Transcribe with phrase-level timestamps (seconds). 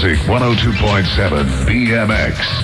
[0.00, 2.57] Music 102.7 BMX.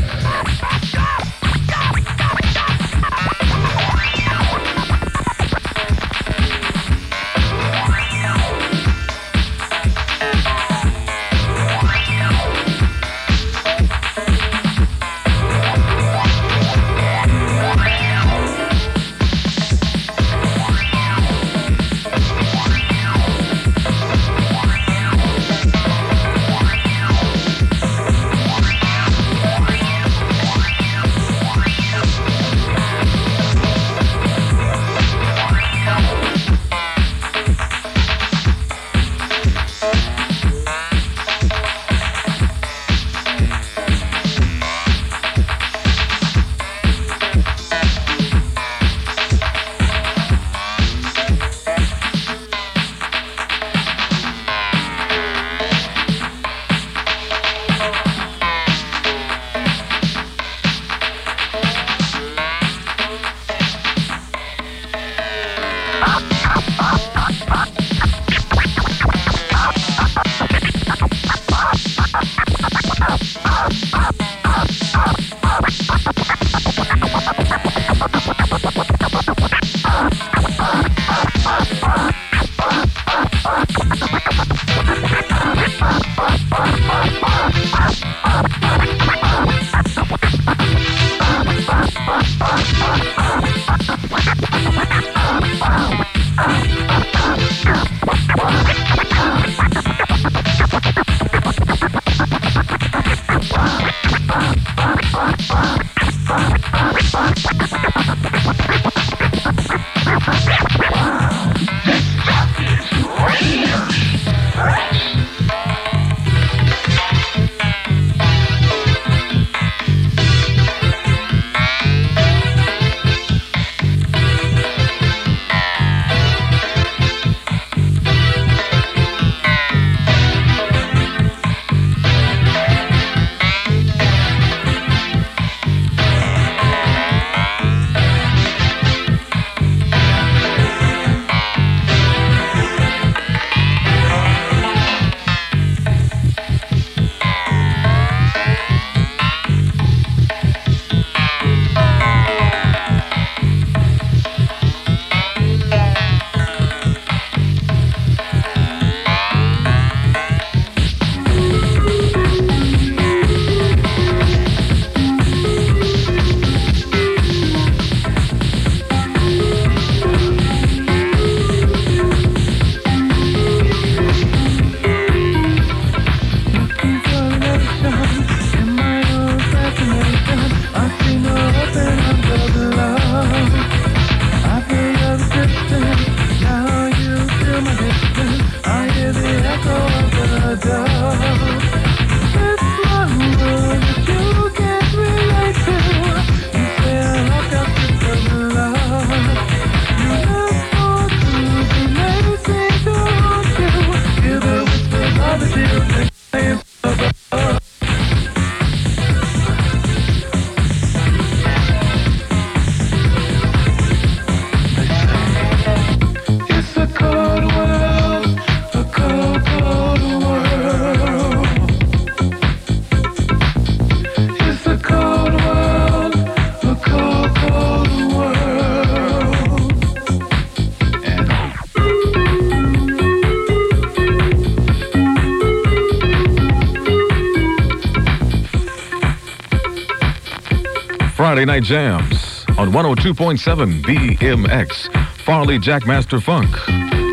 [241.47, 244.89] Night Jams on 102.7 BMX.
[245.25, 246.51] Farley Jackmaster Funk.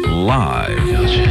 [0.07, 1.30] Live.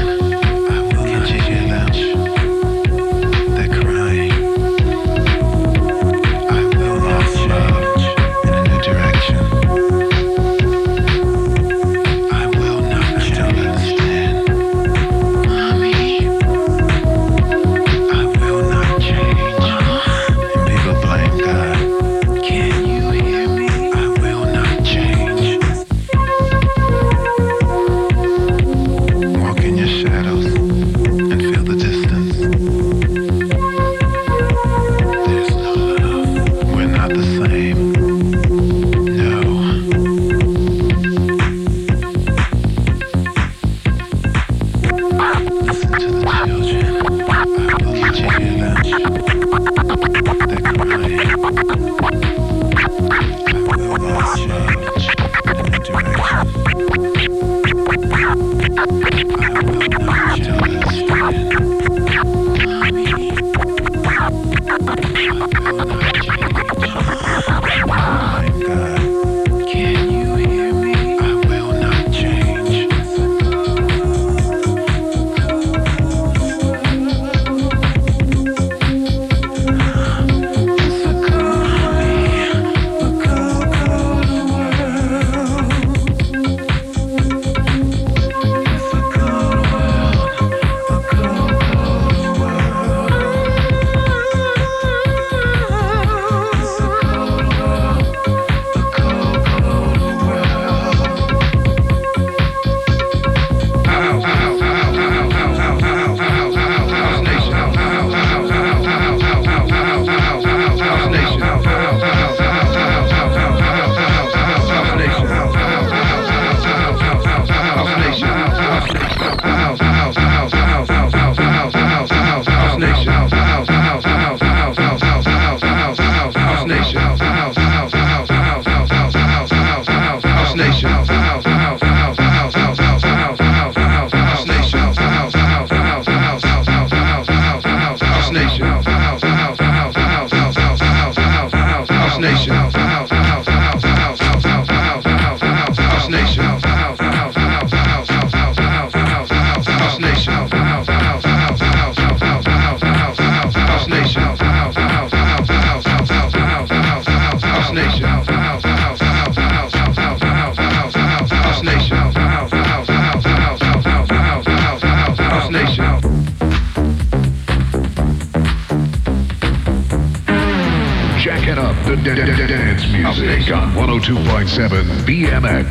[174.10, 175.70] 102.7 BMX.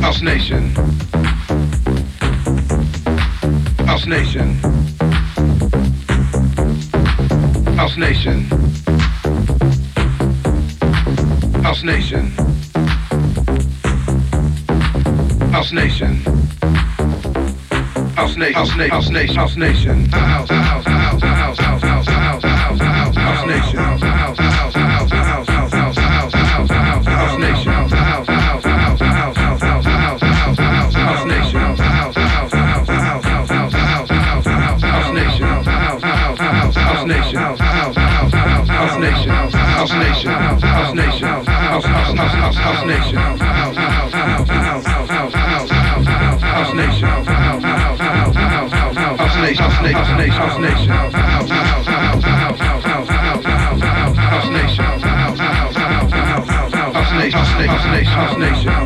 [0.00, 0.70] House Nation.
[3.86, 4.54] House Nation.
[7.76, 8.40] House Nation.
[11.62, 12.30] House Nation.
[15.52, 16.16] House Nation.
[18.14, 18.56] House Nation.
[18.56, 18.90] House Nation.
[18.90, 19.36] House Nation.
[19.36, 20.06] House Nation.
[20.06, 21.58] House House
[23.16, 24.09] House Nation.
[39.10, 39.30] Nation.
[39.30, 40.30] House Nation.
[40.30, 41.28] House Nation.
[41.28, 43.18] House House House House House Nation.
[43.18, 45.74] House House House House House House House
[46.42, 47.08] House Nation.
[47.08, 49.70] House House House House House House Nation.
[49.70, 50.38] House Nation.
[50.38, 50.94] House Nation.
[50.94, 51.26] House.
[51.30, 54.84] House House House House House House House House House Nation.
[54.84, 57.34] House House House House House House House Nation.
[57.34, 57.68] House Nation.
[57.68, 58.14] House Nation.
[58.14, 58.79] House Nation.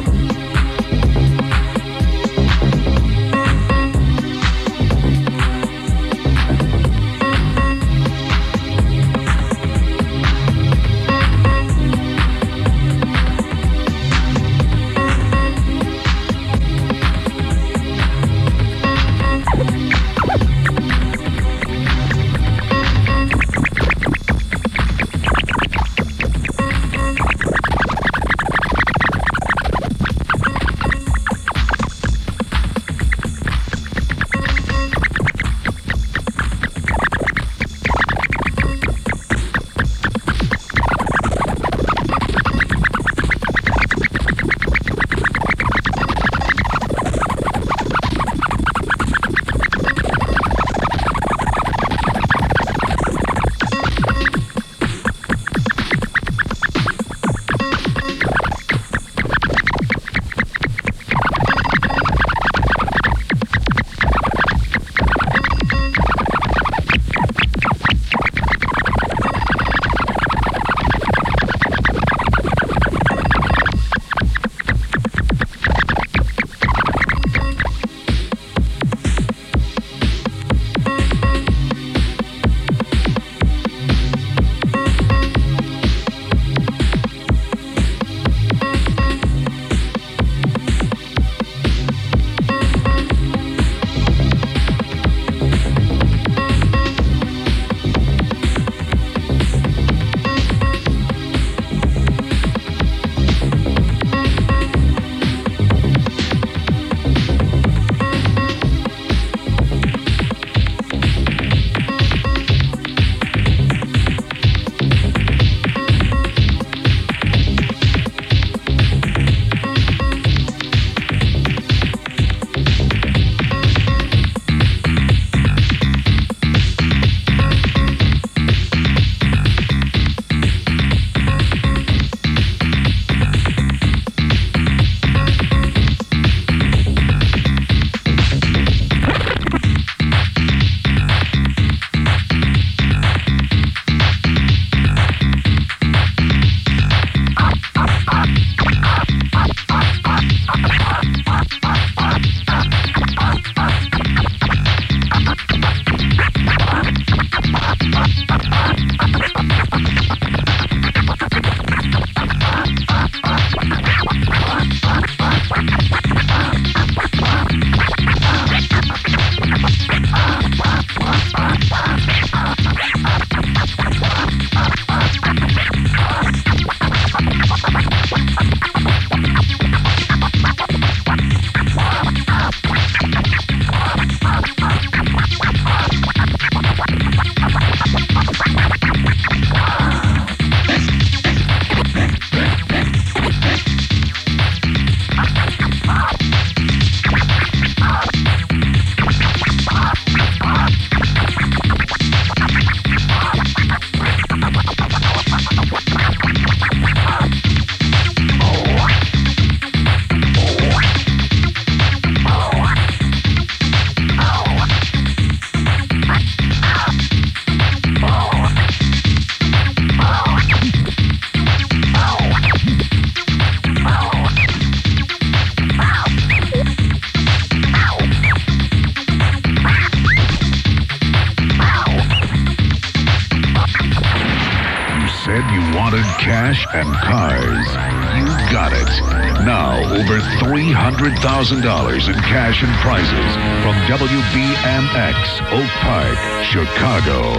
[241.53, 247.35] in cash and prizes from WBMX Oak Park, Chicago.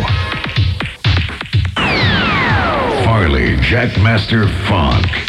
[3.03, 5.24] Farley, Jackmaster Funk.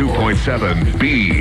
[0.00, 1.39] 102.7 B.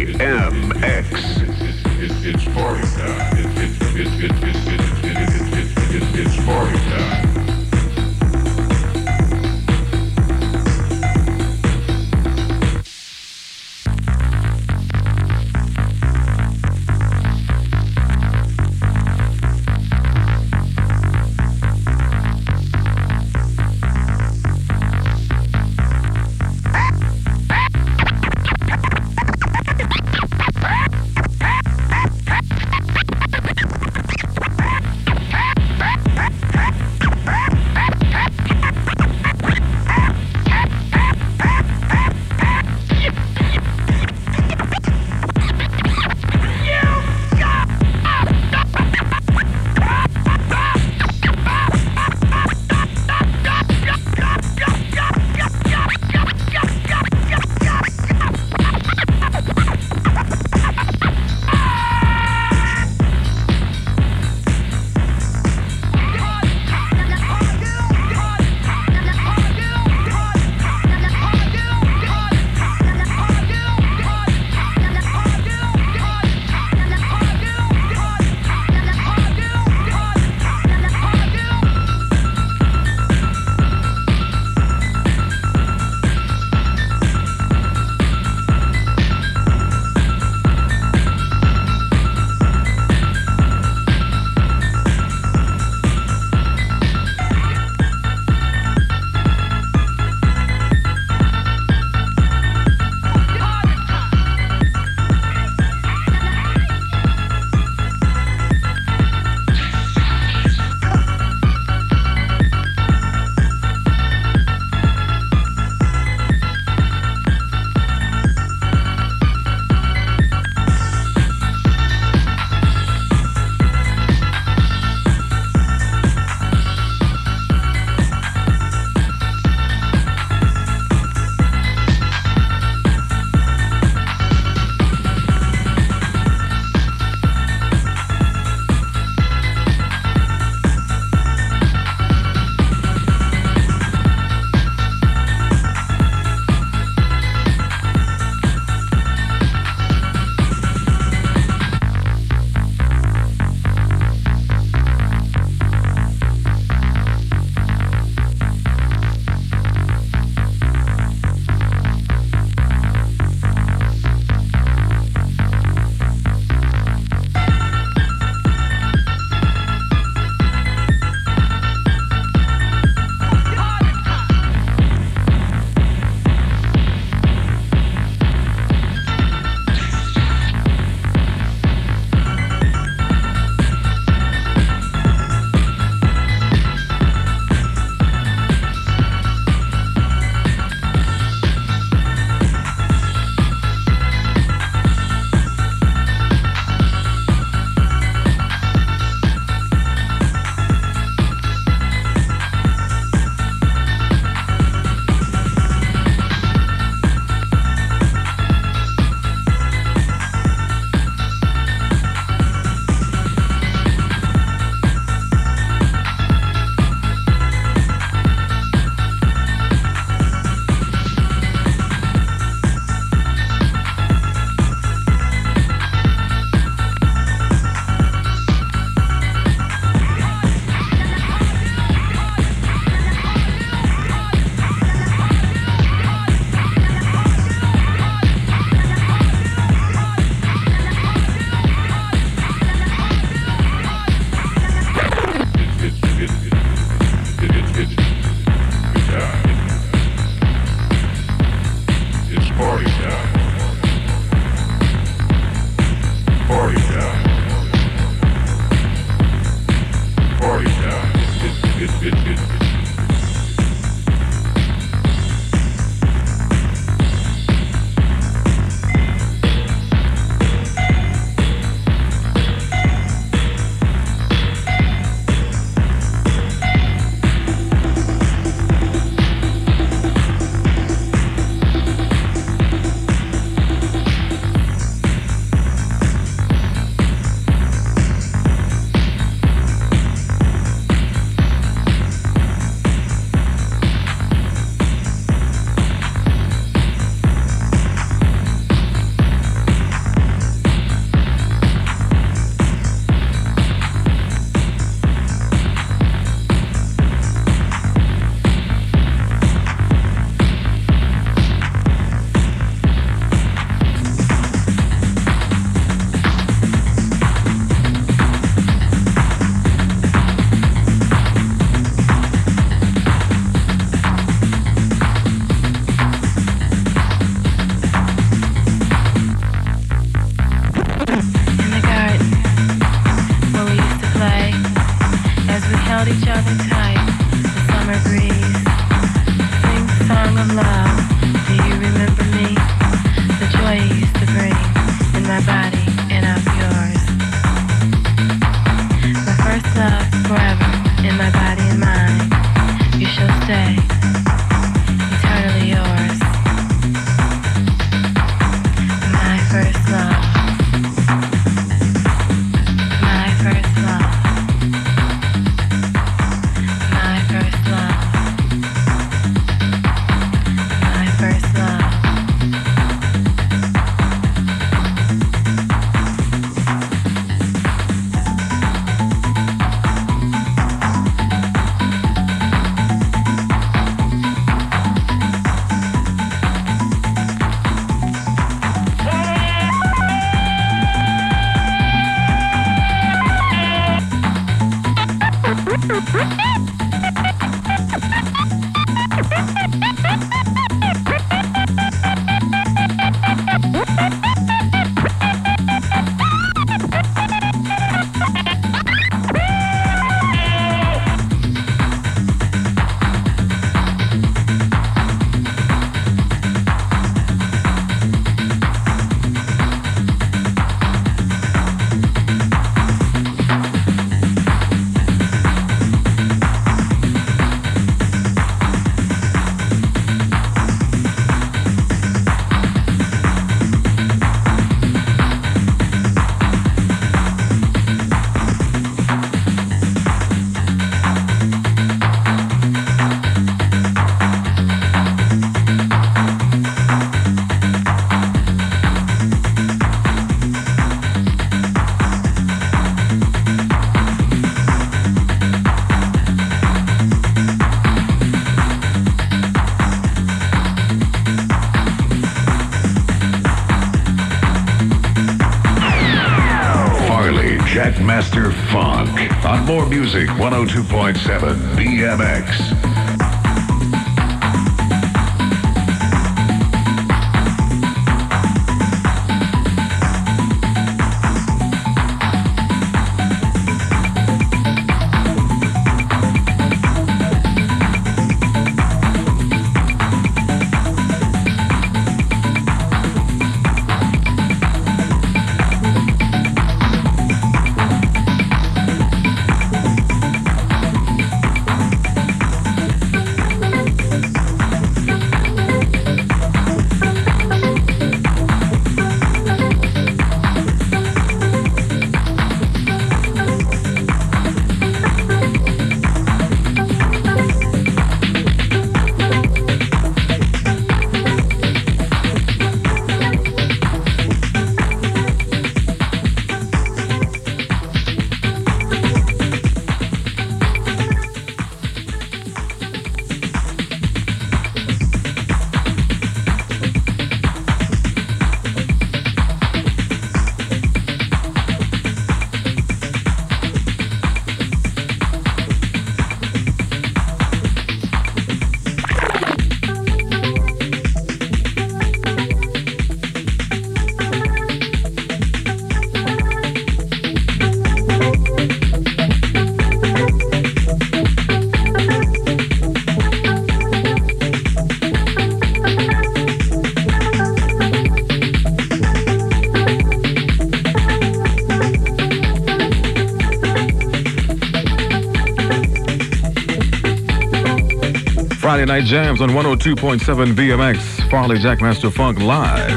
[578.90, 581.30] Night Jams on 102.7 BMX.
[581.30, 582.90] Farley Jackmaster Funk live.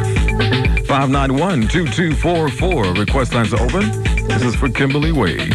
[0.87, 2.99] 591-2244.
[2.99, 3.91] Request lines are open.
[4.27, 5.53] This is for Kimberly Wade.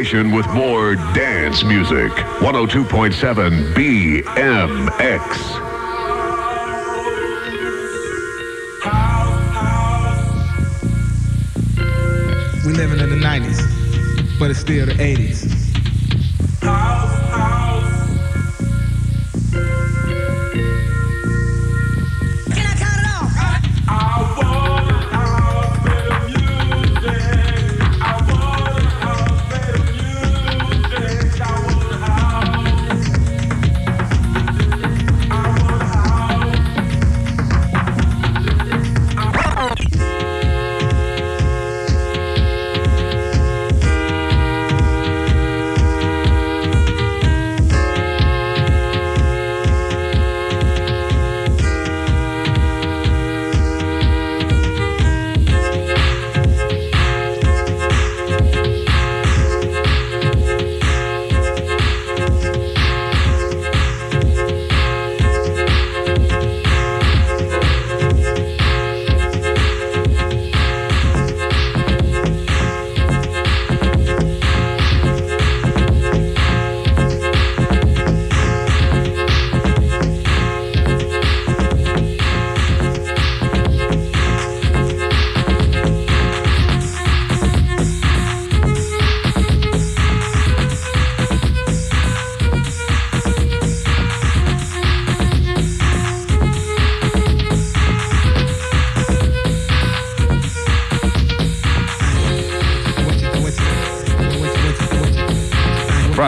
[0.00, 2.10] With more dance music.
[2.40, 4.24] 102.7 BMX.
[12.64, 15.59] We living in the 90s, but it's still the 80s.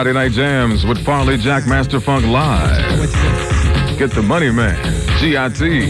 [0.03, 3.07] Friday Night Jams with Farley Jackmaster Funk Live.
[3.97, 4.75] Get the money, man.
[5.21, 5.87] GIT.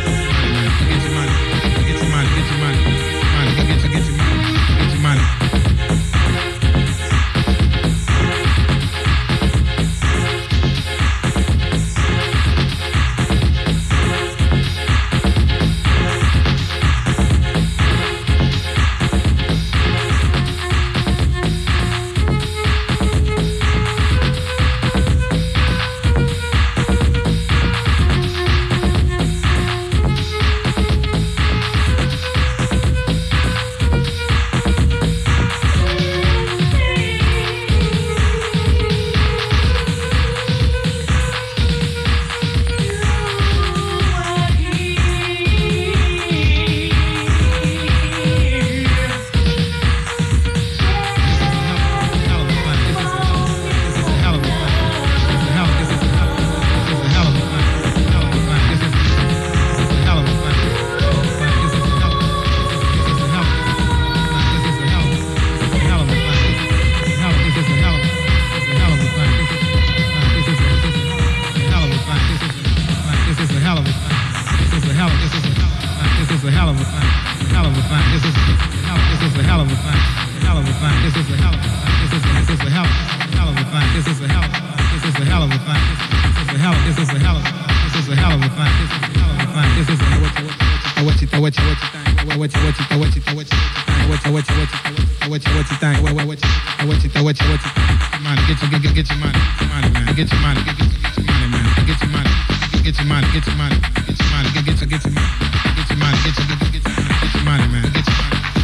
[95.54, 96.02] what you think?
[96.02, 96.48] What, what, what you,
[96.88, 97.70] what you, what you, what you,
[98.22, 98.42] money?
[98.46, 99.38] Get your, get, get, get your money,
[99.68, 100.14] money, man.
[100.14, 101.86] Get your money, get, get, get your money, man.
[101.86, 102.30] Get your money,
[102.82, 103.76] get your money, get your money,
[104.06, 105.28] get your money, get, get your, get your money,
[105.76, 107.82] get your money, get your, get, get, get your money, man.
[107.92, 108.06] Get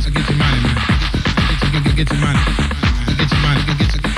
[0.05, 0.76] your, get your money, man.
[1.49, 2.43] Get your, get, get your money,
[3.18, 4.18] get your money, get your, get your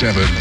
[0.00, 0.39] 102.7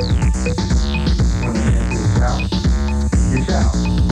[0.00, 2.48] When the answer is out,
[3.32, 4.09] it's out.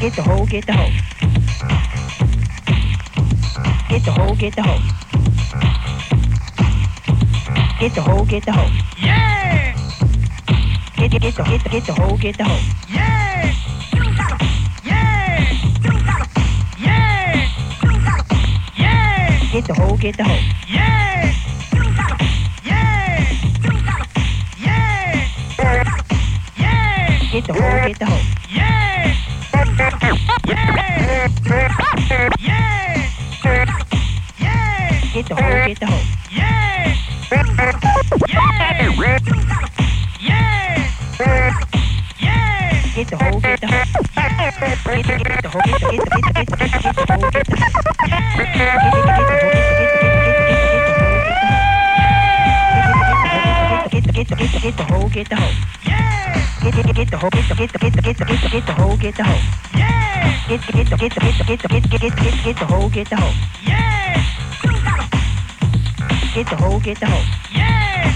[0.00, 0.92] Get the hoe, get the hoe.
[3.88, 4.80] Get the hoe, get the hoe.
[7.80, 8.70] Get the hoe, get the hoe.
[9.02, 9.74] Yeah!
[10.96, 12.60] Get, get, get the, get the, get the hoe, get the hoe.
[12.88, 13.52] Yeah!
[14.84, 15.42] Yeah!
[16.78, 17.48] Yeah!
[18.76, 19.50] Yeah!
[19.50, 20.40] Get the hoe, get the hoe.
[20.68, 21.32] Yeah!
[22.64, 23.18] Yeah!
[24.62, 25.28] Yeah!
[26.56, 27.18] Yeah!
[27.32, 28.37] Get the hoe, get the hoe.
[30.98, 31.28] Yeah!
[31.46, 32.34] Yeah!
[32.40, 33.06] Yeah!
[34.38, 35.00] Yeah!
[35.12, 36.02] Get the hoe, get the hoe.
[36.30, 36.96] Yeah!
[38.28, 38.48] Yeah!
[40.20, 40.74] Yeah!
[42.18, 42.82] Yeah!
[42.94, 43.84] Get the hoe, get the hoe.
[44.08, 46.82] Get the get the hoe, get the get the get the get the get the
[46.82, 47.58] get the hoe, get the
[53.90, 55.54] Get the get the get the get the get hoe, get the hoe.
[56.60, 58.48] Get the get the hoe, get the get the get the get the get the
[58.48, 59.40] get the hoe, get the hoe.
[59.72, 60.48] Get yeah.
[60.48, 62.56] Get the get the get the get the get the get the get the get
[62.58, 63.34] the hoe, get the hoe.
[63.62, 64.24] Yeah.
[66.34, 67.24] Get the hoe, get the hoe.
[67.52, 68.14] Yeah.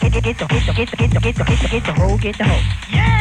[0.00, 2.18] Get the get the get the get the get the get the get the hoe,
[2.18, 2.62] get the hoe.
[2.90, 3.15] Yeah.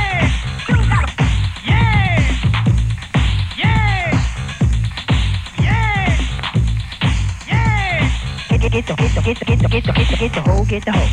[9.26, 10.66] Get the get the get the get the get the get the get the hoe,
[10.66, 11.10] get the hoe.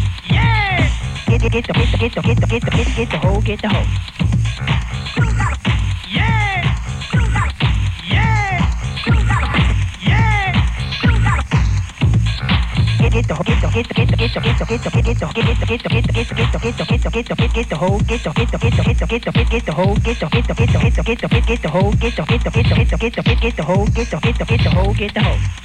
[1.28, 3.10] Get the get the get the get the get the get the get the get
[3.10, 3.86] the hoe, get the hoe.
[13.00, 15.00] Get get the get the get the get the get the get the get the
[15.00, 17.02] get the get the get the get the get the get the get the get
[17.02, 19.06] the get the get get the hoe, get the get the get the get the
[19.06, 21.20] get the get get the hoe, get the get the get the get the get
[21.20, 23.22] the get get the hoe, get the get the get the get the get the
[23.22, 25.61] get get the hoe, get the get the get the hoe, get the hoe.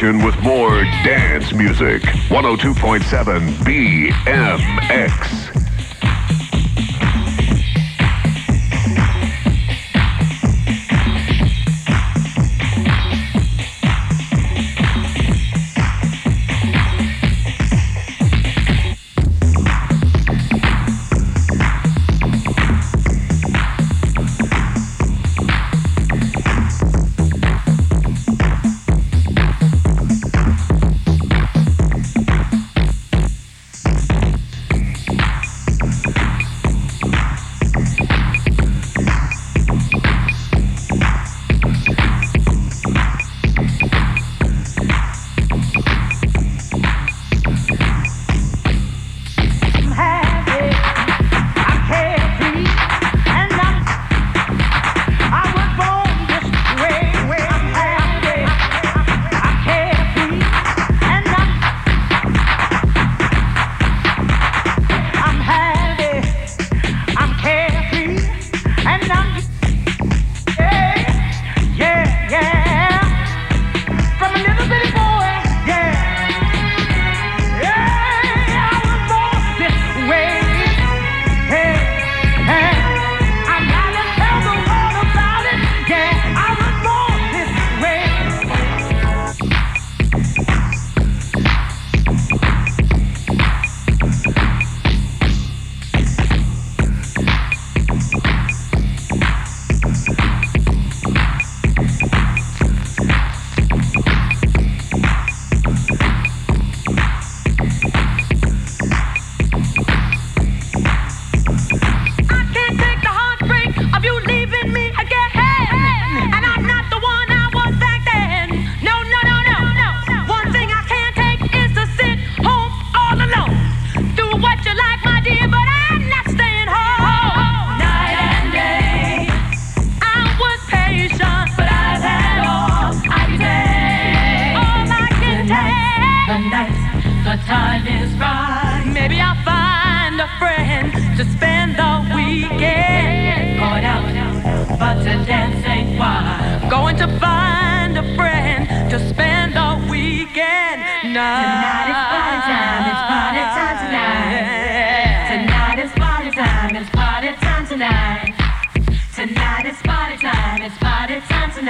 [0.00, 2.00] Station with more dance music.
[2.30, 5.59] 102.7 BMX.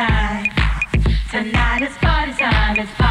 [0.01, 0.51] tonight.
[1.31, 2.79] Tonight is party time.
[2.79, 3.10] It's party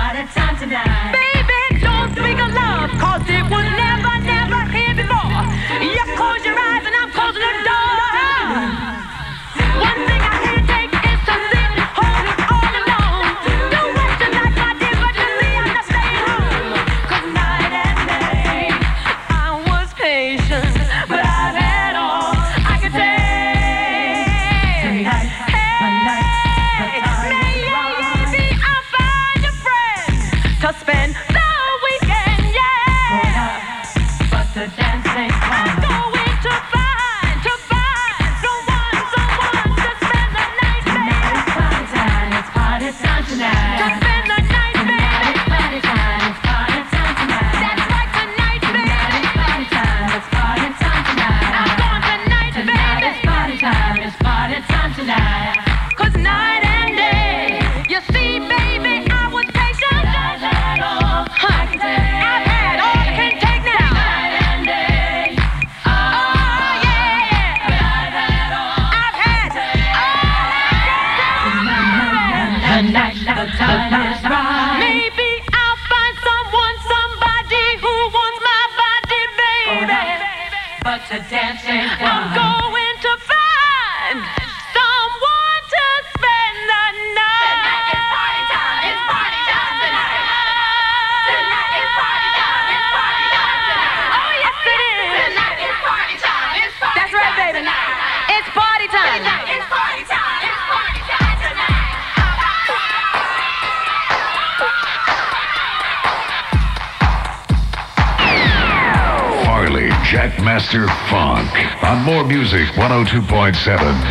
[110.10, 113.54] Jackmaster Funk on More Music 102.7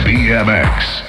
[0.05, 1.08] BMX.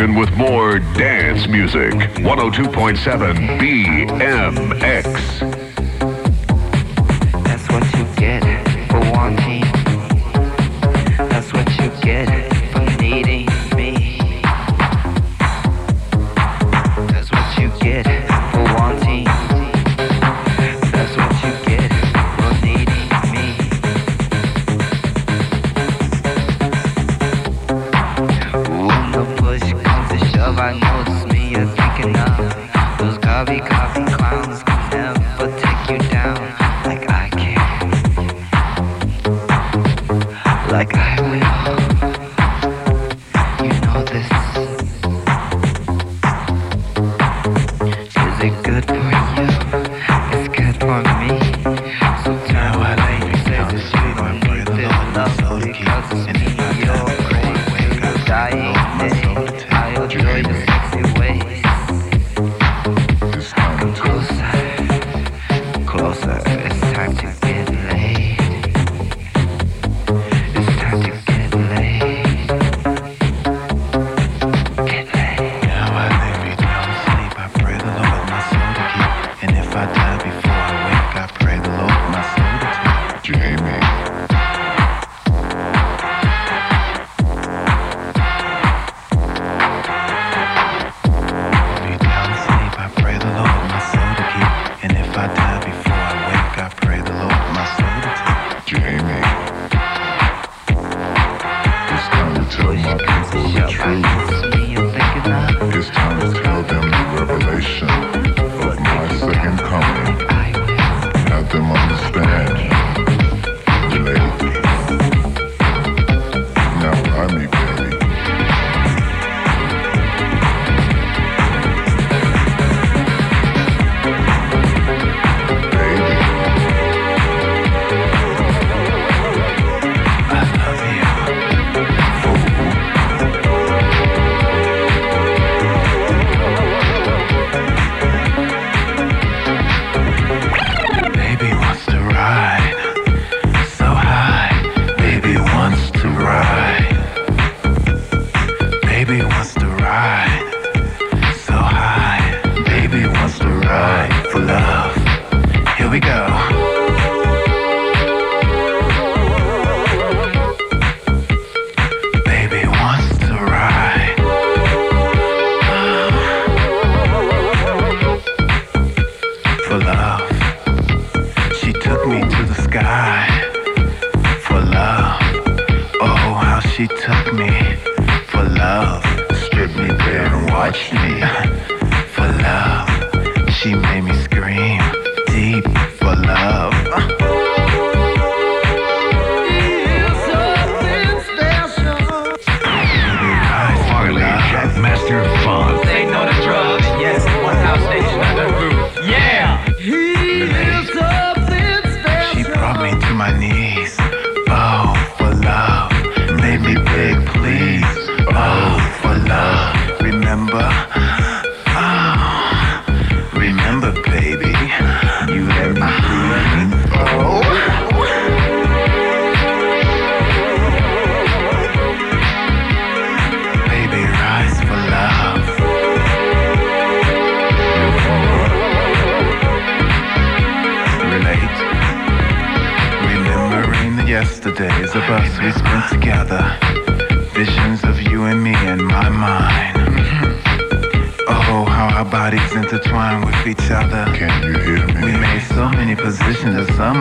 [0.00, 1.92] station with more dance music.
[1.92, 4.99] 102.7 BMX.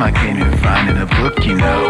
[0.10, 1.89] I can't even find in a book, you know.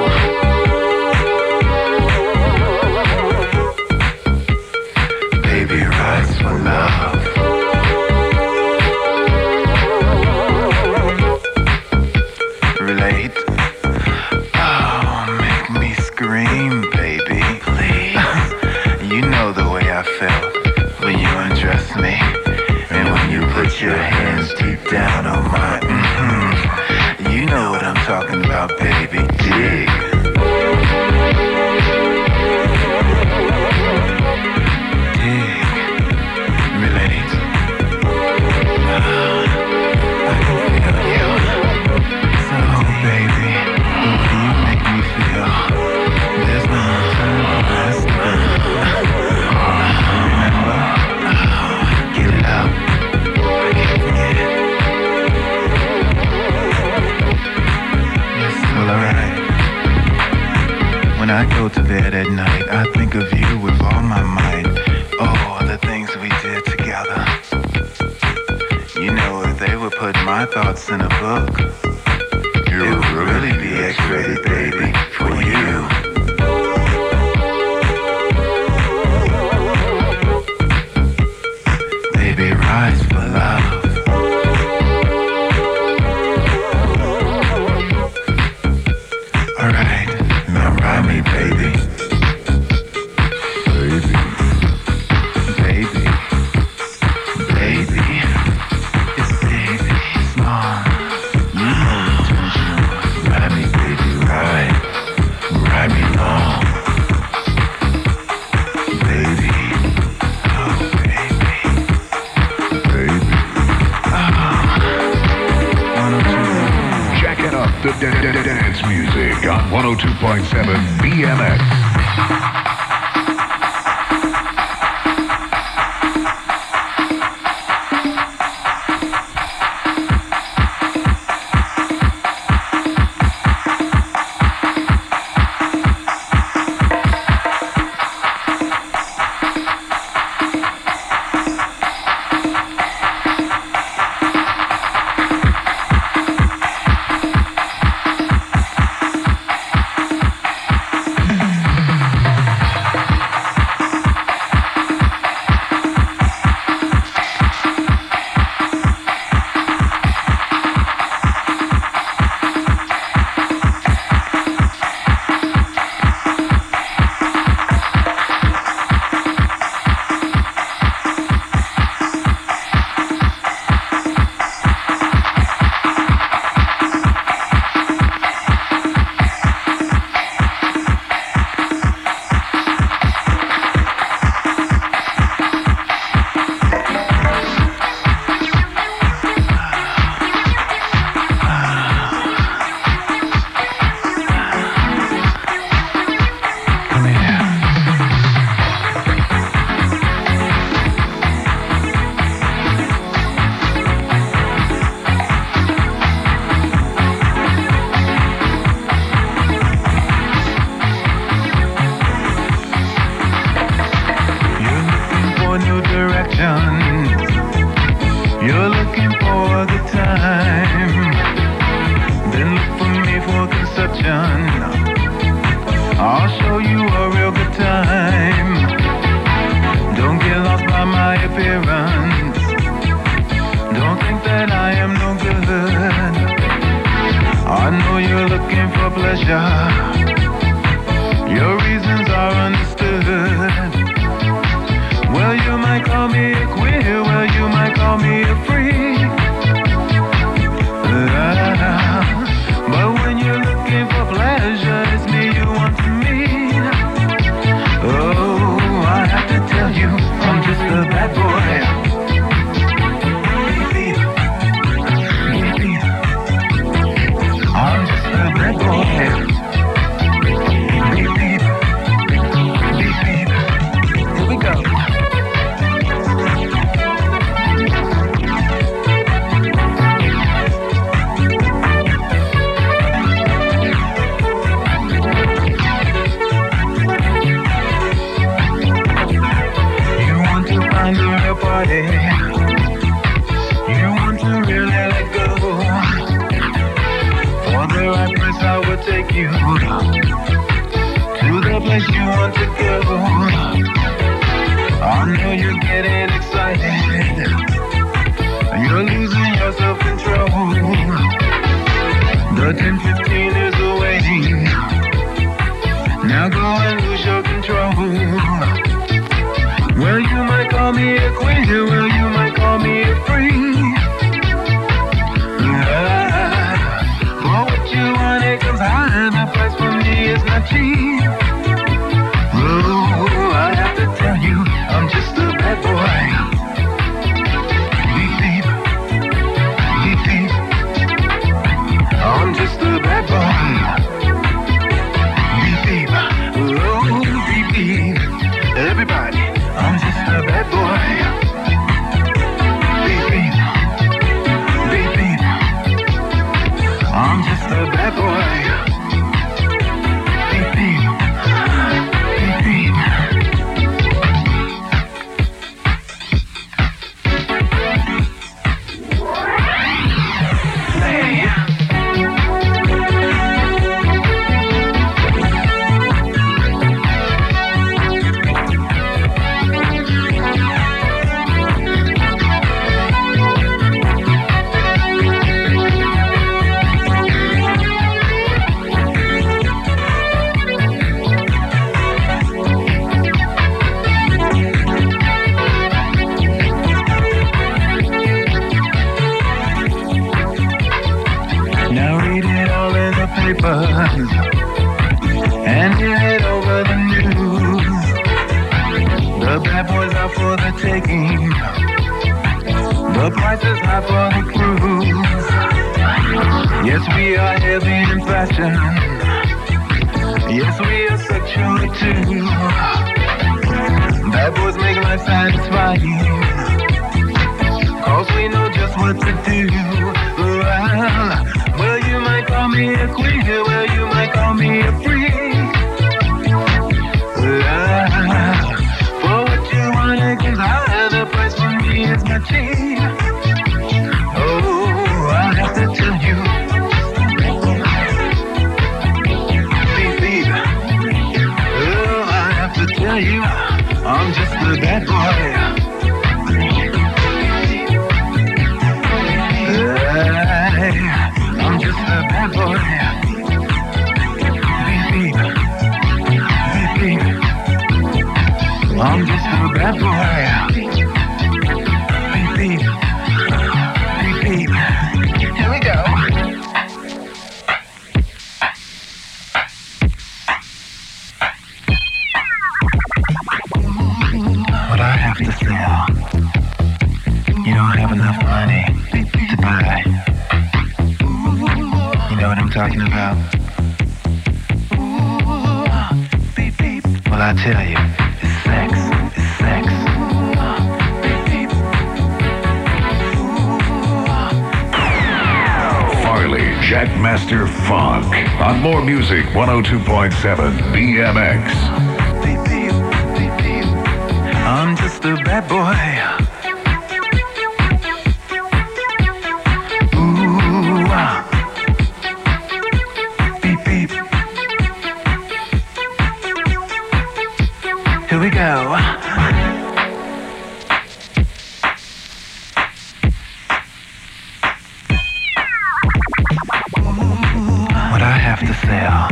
[538.39, 539.09] have to sell.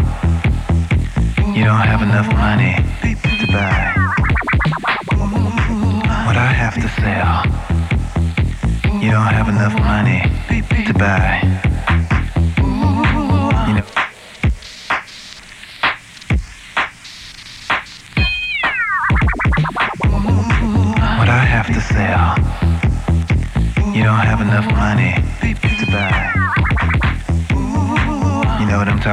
[1.53, 3.93] You don't have enough money to buy
[6.25, 7.43] what I have to sell.
[8.85, 9.01] Oh.
[9.01, 10.21] You don't have enough money
[10.85, 11.41] to buy.
[23.93, 24.05] You oh.
[24.05, 24.86] don't have enough money.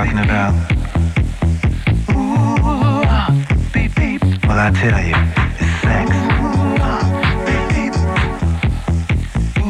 [0.05, 0.52] talking about?
[4.47, 5.14] Well, I tell you,
[5.60, 6.10] it's sex.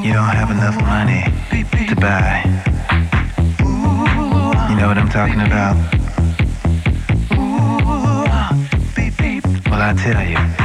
[0.05, 1.23] You don't have enough money
[1.89, 2.43] to buy.
[4.71, 5.77] You know what I'm talking about?
[9.71, 10.64] Well, I tell you.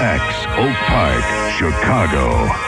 [0.00, 2.63] X Oak Park, Chicago.